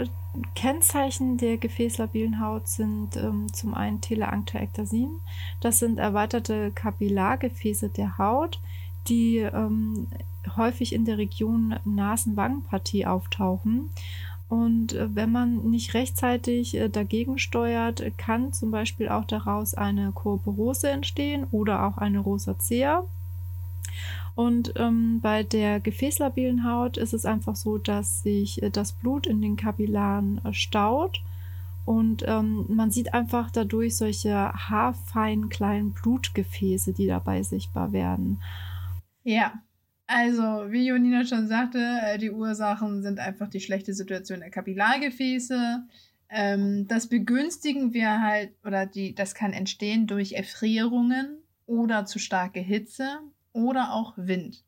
[0.56, 5.22] Kennzeichen der gefäßlabilen Haut sind ähm, zum einen Teleankthoektasin.
[5.62, 8.60] Das sind erweiterte Kapillargefäße der Haut,
[9.08, 10.08] die ähm,
[10.56, 13.90] häufig in der Region Nasen-Wangenpartie auftauchen.
[14.50, 20.12] Und äh, wenn man nicht rechtzeitig äh, dagegen steuert, kann zum Beispiel auch daraus eine
[20.14, 23.04] Koperose entstehen oder auch eine Rosacea.
[24.36, 29.28] Und ähm, bei der gefäßlabilen Haut ist es einfach so, dass sich äh, das Blut
[29.28, 31.22] in den Kapillaren staut
[31.88, 38.42] und ähm, man sieht einfach dadurch solche haarfeinen kleinen Blutgefäße, die dabei sichtbar werden.
[39.28, 39.62] Ja,
[40.06, 45.86] also wie Jonina schon sagte, äh, die Ursachen sind einfach die schlechte Situation der Kapillargefäße.
[46.30, 52.62] Ähm, das begünstigen wir halt, oder die, das kann entstehen durch Erfrierungen oder zu starke
[52.62, 53.20] Hitze
[53.52, 54.64] oder auch Wind.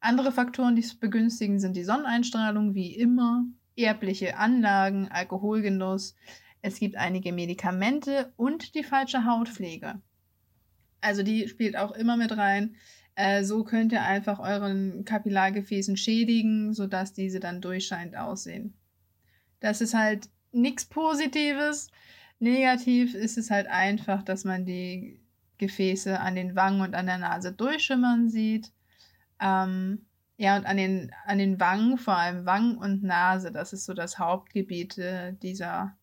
[0.00, 3.44] Andere Faktoren, die es begünstigen, sind die Sonneneinstrahlung, wie immer,
[3.76, 6.16] erbliche Anlagen, Alkoholgenuss.
[6.60, 10.02] Es gibt einige Medikamente und die falsche Hautpflege.
[11.00, 12.74] Also die spielt auch immer mit rein.
[13.16, 18.74] Äh, so könnt ihr einfach euren Kapillargefäßen schädigen, sodass diese dann durchscheinend aussehen.
[19.60, 21.88] Das ist halt nichts Positives.
[22.38, 25.20] Negativ ist es halt einfach, dass man die
[25.58, 28.72] Gefäße an den Wangen und an der Nase durchschimmern sieht.
[29.40, 33.84] Ähm, ja, und an den, an den Wangen, vor allem Wangen und Nase, das ist
[33.84, 35.96] so das Hauptgebiet äh, dieser,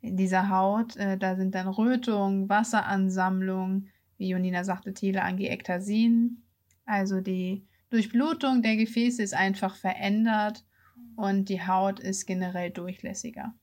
[0.00, 0.96] dieser Haut.
[0.96, 6.42] Äh, da sind dann Rötungen, Wasseransammlung, wie Jonina sagte, Teleangiektasin.
[6.84, 10.64] Also die Durchblutung der Gefäße ist einfach verändert
[11.16, 13.54] und die Haut ist generell durchlässiger.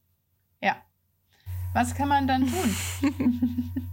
[0.62, 0.78] Ja.
[1.74, 3.88] Was kann man dann tun?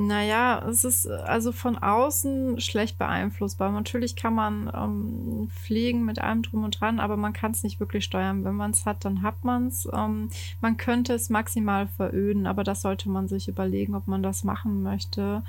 [0.00, 3.70] Naja, es ist äh, also von außen schlecht beeinflussbar.
[3.70, 7.80] Natürlich kann man ähm, pflegen mit allem drum und dran, aber man kann es nicht
[7.80, 8.42] wirklich steuern.
[8.42, 9.86] Wenn man es hat, dann hat man es.
[9.92, 10.30] Ähm,
[10.62, 14.82] man könnte es maximal veröden, aber das sollte man sich überlegen, ob man das machen
[14.82, 15.42] möchte.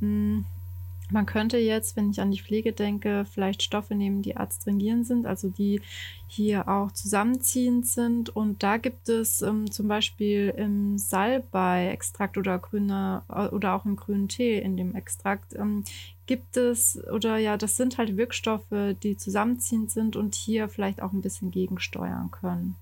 [0.00, 0.44] Hm.
[1.10, 5.26] Man könnte jetzt, wenn ich an die Pflege denke, vielleicht Stoffe nehmen, die adstringierend sind,
[5.26, 5.82] also die
[6.28, 8.34] hier auch zusammenziehend sind.
[8.34, 13.96] Und da gibt es ähm, zum Beispiel im Salbei-Extrakt oder grüne äh, oder auch im
[13.96, 15.84] grünen Tee in dem Extrakt ähm,
[16.26, 21.12] gibt es oder ja, das sind halt Wirkstoffe, die zusammenziehend sind und hier vielleicht auch
[21.12, 22.76] ein bisschen gegensteuern können.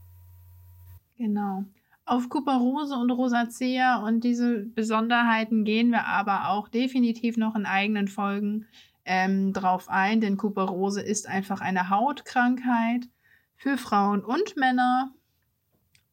[1.19, 1.65] Genau.
[2.13, 8.07] Auf Kuperose und Rosacea und diese Besonderheiten gehen wir aber auch definitiv noch in eigenen
[8.07, 8.67] Folgen
[9.07, 13.09] ähm, drauf ein, denn Kuperose ist einfach eine Hautkrankheit
[13.57, 15.15] für Frauen und Männer.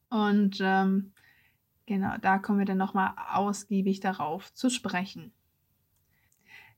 [0.08, 1.12] Und ähm,
[1.84, 5.34] genau, da kommen wir dann nochmal ausgiebig darauf zu sprechen.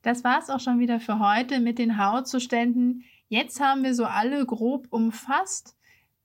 [0.02, 3.04] Das war es auch schon wieder für heute mit den Hautzuständen.
[3.28, 5.76] Jetzt haben wir so alle grob umfasst.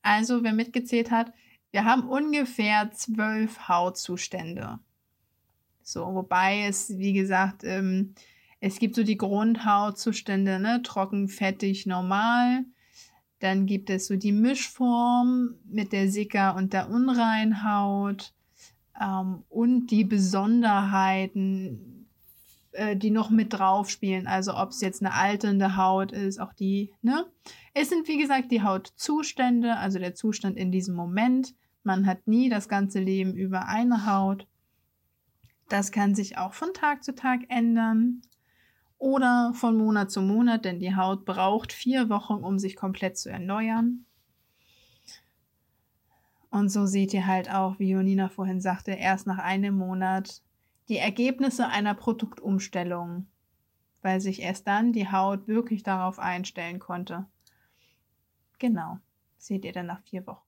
[0.02, 1.32] Also wer mitgezählt hat,
[1.72, 4.80] wir haben ungefähr zwölf Hautzustände.
[5.82, 8.14] So, wobei es, wie gesagt, ähm,
[8.60, 10.82] es gibt so die Grundhautzustände, ne?
[10.84, 12.66] trocken, fettig, normal.
[13.40, 18.34] Dann gibt es so die Mischform mit der Sicker- und der Unreinhaut
[19.00, 21.97] ähm, und die Besonderheiten,
[22.78, 24.28] äh, die noch mit drauf spielen.
[24.28, 27.26] Also ob es jetzt eine alternde Haut ist, auch die, ne?
[27.74, 31.56] Es sind, wie gesagt, die Hautzustände, also der Zustand in diesem Moment.
[31.84, 34.48] Man hat nie das ganze Leben über eine Haut.
[35.70, 38.22] Das kann sich auch von Tag zu Tag ändern
[39.00, 43.30] oder von Monat zu Monat, denn die Haut braucht vier Wochen, um sich komplett zu
[43.30, 44.06] erneuern.
[46.50, 50.42] Und so seht ihr halt auch, wie Jonina vorhin sagte, erst nach einem Monat
[50.90, 53.28] die Ergebnisse einer Produktumstellung,
[54.02, 57.26] weil sich erst dann die Haut wirklich darauf einstellen konnte.
[58.60, 59.00] Genau,
[59.38, 60.48] seht ihr dann nach vier Wochen.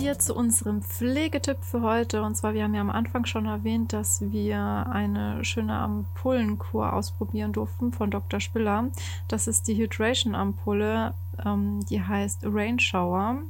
[0.00, 2.22] Wir zu unserem Pflegetipp für heute.
[2.22, 7.52] Und zwar, wir haben ja am Anfang schon erwähnt, dass wir eine schöne Ampullenkur ausprobieren
[7.52, 8.40] durften von Dr.
[8.40, 8.90] Spiller.
[9.28, 11.12] Das ist die Hydration-Ampulle,
[11.44, 13.42] ähm, die heißt Rain Shower.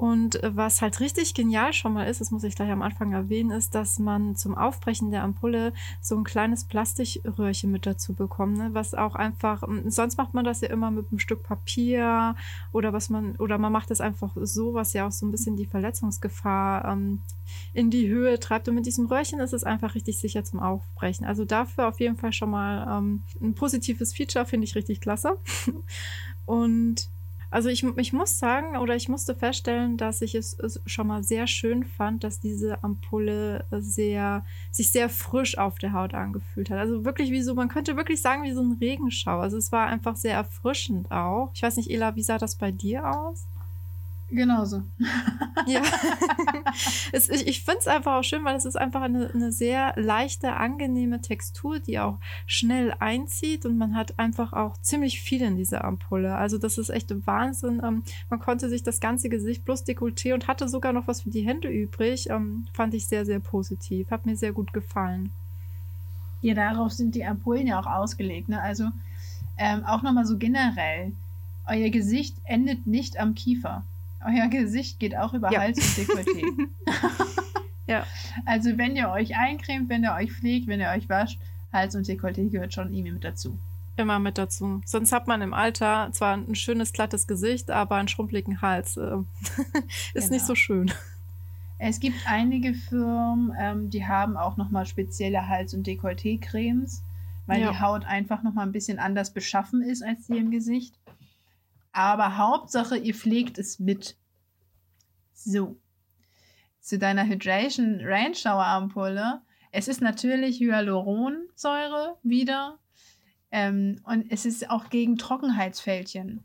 [0.00, 3.12] Und äh, was halt richtig genial schon mal ist, das muss ich gleich am Anfang
[3.12, 8.56] erwähnen, ist, dass man zum Aufbrechen der Ampulle so ein kleines Plastikröhrchen mit dazu bekommt,
[8.56, 8.70] ne?
[8.72, 12.34] was auch einfach, ähm, sonst macht man das ja immer mit einem Stück Papier
[12.72, 15.56] oder was man, oder man macht es einfach so, was ja auch so ein bisschen
[15.56, 17.20] die Verletzungsgefahr ähm,
[17.74, 18.70] in die Höhe treibt.
[18.70, 21.26] Und mit diesem Röhrchen ist es einfach richtig sicher zum Aufbrechen.
[21.26, 25.36] Also dafür auf jeden Fall schon mal ähm, ein positives Feature, finde ich richtig klasse.
[26.46, 27.10] Und
[27.50, 31.24] Also ich, ich muss sagen oder ich musste feststellen, dass ich es, es schon mal
[31.24, 36.78] sehr schön fand, dass diese Ampulle sehr, sich sehr frisch auf der Haut angefühlt hat.
[36.78, 39.42] Also wirklich wie so, man könnte wirklich sagen, wie so ein Regenschauer.
[39.42, 41.50] Also es war einfach sehr erfrischend auch.
[41.54, 43.46] Ich weiß nicht, Ela, wie sah das bei dir aus?
[44.30, 44.82] Genauso.
[45.66, 45.82] Ja.
[47.12, 49.92] es, ich ich finde es einfach auch schön, weil es ist einfach eine, eine sehr
[49.96, 55.56] leichte, angenehme Textur, die auch schnell einzieht und man hat einfach auch ziemlich viel in
[55.56, 56.36] dieser Ampulle.
[56.36, 57.82] Also das ist echt Wahnsinn.
[57.84, 61.30] Ähm, man konnte sich das ganze Gesicht plus Dekolleté und hatte sogar noch was für
[61.30, 62.30] die Hände übrig.
[62.30, 64.12] Ähm, fand ich sehr, sehr positiv.
[64.12, 65.30] Hat mir sehr gut gefallen.
[66.40, 68.48] Ja, darauf sind die Ampullen ja auch ausgelegt.
[68.48, 68.62] Ne?
[68.62, 68.84] Also
[69.58, 71.12] ähm, auch nochmal so generell.
[71.66, 73.84] Euer Gesicht endet nicht am Kiefer.
[74.24, 75.60] Euer Gesicht geht auch über Ja.
[75.60, 76.68] Hals und Dekolleté.
[77.86, 78.06] Ja.
[78.46, 81.40] Also wenn ihr euch eincremt, wenn ihr euch pflegt, wenn ihr euch wascht,
[81.72, 83.58] Hals und Dekolleté gehört schon irgendwie mit dazu.
[83.96, 84.80] Immer mit dazu.
[84.86, 88.96] Sonst hat man im Alter zwar ein schönes, glattes Gesicht, aber einen schrumpeligen Hals.
[88.96, 89.26] Ähm,
[90.14, 90.28] ist Genau.
[90.34, 90.92] nicht so schön.
[91.78, 97.02] Es gibt einige Firmen, ähm, die haben auch nochmal spezielle Hals- und Dekolleté-Cremes,
[97.46, 97.72] weil Ja.
[97.72, 100.94] die Haut einfach nochmal ein bisschen anders beschaffen ist als die im Gesicht.
[101.92, 104.16] Aber Hauptsache, ihr pflegt es mit.
[105.32, 105.76] So.
[106.80, 109.42] Zu deiner Hydration Rain Shower Ampulle.
[109.72, 112.78] Es ist natürlich Hyaluronsäure wieder.
[113.52, 116.44] Ähm, und es ist auch gegen Trockenheitsfältchen.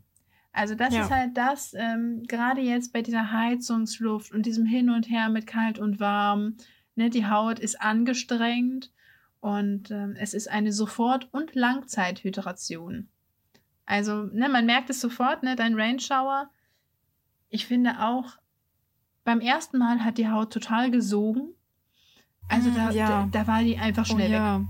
[0.52, 1.02] Also das Ja.
[1.02, 5.46] ist halt das, ähm, gerade jetzt bei dieser Heizungsluft und diesem Hin und Her mit
[5.46, 6.56] kalt und warm,
[6.94, 8.90] ne, die Haut ist angestrengt
[9.40, 13.08] und ähm, es ist eine Sofort- und Langzeithydration.
[13.86, 16.50] Also, ne, man merkt es sofort, ne, dein Rain Shower.
[17.48, 18.36] Ich finde auch,
[19.24, 21.54] beim ersten Mal hat die Haut total gesogen.
[22.48, 23.08] Also Mm, da, ja.
[23.08, 24.38] da, da war die einfach schnell oh, weg.
[24.38, 24.64] ja.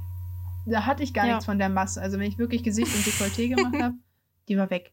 [0.66, 1.32] Da hatte ich gar Ja.
[1.34, 2.00] nichts von der Masse.
[2.00, 3.94] Also wenn ich wirklich Gesicht und Dekolleté gemacht habe,
[4.48, 4.92] die war weg.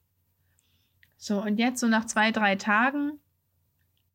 [1.17, 3.19] So, und jetzt so nach zwei, drei Tagen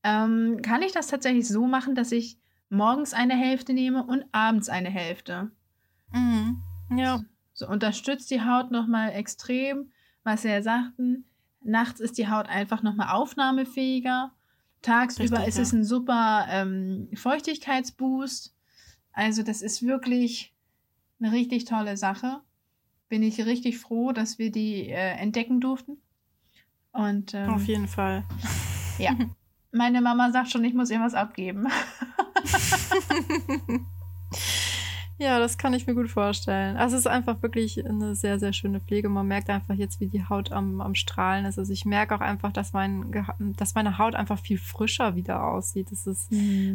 [0.05, 4.69] ähm, kann ich das tatsächlich so machen, dass ich morgens eine Hälfte nehme und abends
[4.69, 5.51] eine Hälfte.
[6.13, 6.63] Mhm.
[6.97, 7.23] Ja.
[7.55, 9.91] So unterstützt die Haut nochmal extrem,
[10.25, 11.25] was wir ja sagten.
[11.63, 14.33] Nachts ist die Haut einfach nochmal aufnahmefähiger.
[14.83, 15.63] Tagsüber Richtig, ist ja.
[15.63, 18.55] es ein super ähm, Feuchtigkeitsboost.
[19.13, 20.55] Also das ist wirklich
[21.21, 22.41] eine richtig tolle Sache.
[23.09, 25.99] Bin ich richtig froh, dass wir die äh, entdecken durften.
[26.93, 28.25] Und ähm, Auf jeden Fall.
[28.99, 29.17] ja,
[29.73, 31.67] meine Mama sagt schon, ich muss ihr was abgeben.
[35.21, 36.77] Ja, das kann ich mir gut vorstellen.
[36.77, 39.09] Also es ist einfach wirklich eine sehr, sehr schöne Pflege.
[39.09, 41.59] Man merkt einfach jetzt, wie die Haut am, am Strahlen ist.
[41.59, 43.27] Also ich merke auch einfach, dass, mein,
[43.57, 45.91] dass meine Haut einfach viel frischer wieder aussieht.
[45.91, 46.31] Das ist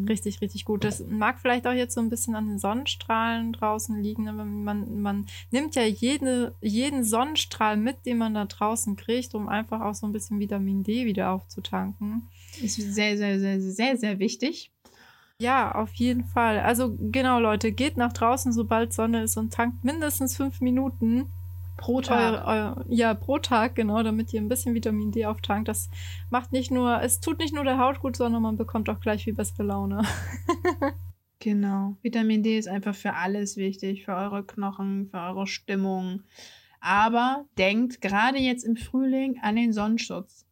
[0.09, 0.83] richtig, richtig gut.
[0.83, 4.27] Das mag vielleicht auch jetzt so ein bisschen an den Sonnenstrahlen draußen liegen.
[4.27, 9.47] Aber man, man nimmt ja jede, jeden Sonnenstrahl mit, den man da draußen kriegt, um
[9.47, 12.27] einfach auch so ein bisschen Vitamin D wieder aufzutanken.
[12.61, 14.69] Ist sehr, sehr, sehr, sehr, sehr wichtig.
[15.43, 16.61] Ja, auf jeden Fall.
[16.61, 21.25] Also genau, Leute, geht nach draußen, sobald Sonne ist und tankt mindestens fünf Minuten.
[21.75, 22.45] Pro Tag.
[22.45, 25.67] Euer, euer, ja, pro Tag, genau, damit ihr ein bisschen Vitamin D auftankt.
[25.67, 25.89] Das
[26.29, 29.25] macht nicht nur, es tut nicht nur der Haut gut, sondern man bekommt auch gleich
[29.25, 30.03] viel bessere Laune.
[31.39, 31.97] Genau.
[32.01, 36.23] Vitamin D ist einfach für alles wichtig, für eure Knochen, für eure Stimmung.
[36.79, 40.45] Aber denkt gerade jetzt im Frühling an den Sonnenschutz.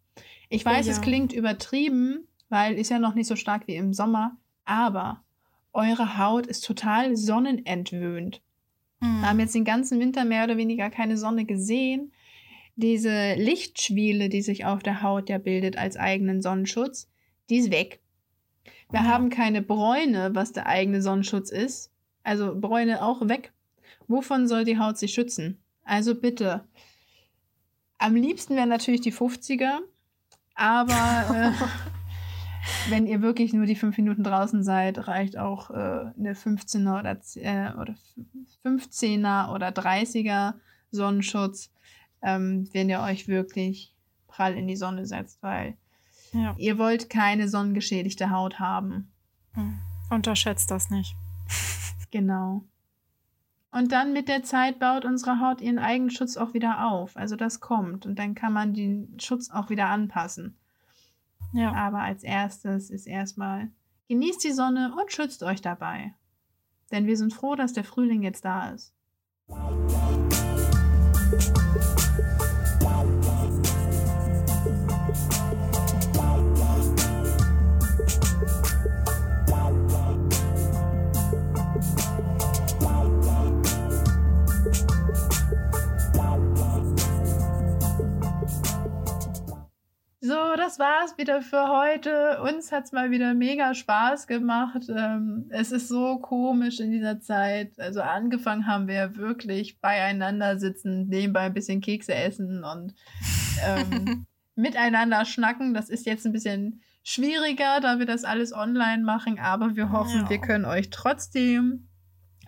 [0.49, 1.01] Ich weiß, Oh es ja.
[1.01, 5.23] klingt übertrieben, weil ist ja noch nicht so stark wie im Sommer, aber
[5.73, 8.41] eure Haut ist total sonnenentwöhnt.
[8.99, 12.11] Wir haben jetzt den ganzen Winter mehr oder weniger keine Sonne gesehen.
[12.75, 17.09] Diese Lichtschwiele, die sich auf der Haut ja bildet als eigenen Sonnenschutz,
[17.49, 17.99] die ist weg.
[18.91, 19.05] Wir Ja.
[19.07, 21.91] haben keine Bräune, was der eigene Sonnenschutz ist.
[22.23, 23.53] Also Bräune auch weg.
[24.07, 25.57] Wovon soll die Haut sich schützen?
[25.83, 26.63] Also bitte.
[27.97, 29.79] Am liebsten wären natürlich die 50er,
[30.53, 30.93] aber
[31.33, 31.51] äh,
[32.89, 35.73] wenn ihr wirklich nur die fünf Minuten draußen seid, reicht auch äh,
[36.17, 37.95] eine 15er oder, äh, oder
[38.65, 40.53] 15er oder 30er
[40.91, 41.71] Sonnenschutz,
[42.21, 43.95] ähm, wenn ihr euch wirklich
[44.27, 45.75] prall in die Sonne setzt, weil
[46.33, 46.55] Ja.
[46.57, 49.11] ihr wollt keine sonnengeschädigte Haut haben.
[49.53, 49.79] Hm.
[50.09, 51.15] Unterschätzt das nicht.
[52.11, 52.65] Genau.
[53.71, 57.15] Und dann mit der Zeit baut unsere Haut ihren eigenen Schutz auch wieder auf.
[57.15, 60.57] Also das kommt und dann kann man den Schutz auch wieder anpassen.
[61.53, 61.73] Ja.
[61.73, 63.71] Aber als erstes ist erstmal
[64.07, 66.13] genießt die Sonne und schützt euch dabei.
[66.91, 68.93] Denn wir sind froh, dass der Frühling jetzt da ist.
[90.29, 92.41] War's wieder für heute.
[92.41, 94.83] Uns hat's mal wieder mega Spaß gemacht.
[94.89, 97.79] Ähm, es ist so komisch in dieser Zeit.
[97.79, 102.93] Also angefangen haben wir wirklich beieinander sitzen, nebenbei ein bisschen Kekse essen und
[103.65, 105.73] ähm, miteinander schnacken.
[105.73, 110.21] Das ist jetzt ein bisschen schwieriger, da wir das alles online machen, aber wir hoffen,
[110.21, 110.29] ja.
[110.29, 111.87] wir können euch trotzdem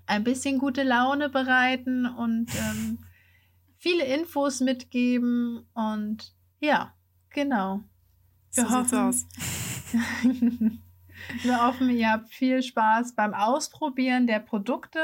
[0.05, 2.99] ein bisschen gute Laune bereiten und ähm,
[3.77, 6.93] viele Infos mitgeben und ja,
[7.33, 7.81] genau.
[8.53, 9.13] Wir so hoffen,
[11.43, 14.99] wir hoffen, ihr habt viel Spaß beim Ausprobieren der Produkte,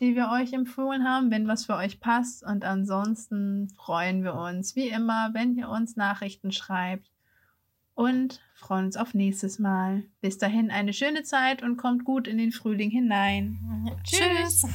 [0.00, 2.44] die wir euch empfohlen haben, wenn was für euch passt.
[2.44, 7.10] Und ansonsten freuen wir uns, wie immer, wenn ihr uns Nachrichten schreibt
[7.94, 10.04] und freuen uns auf nächstes Mal.
[10.20, 13.58] Bis dahin eine schöne Zeit und kommt gut in den Frühling hinein.
[14.04, 14.66] Tschüss.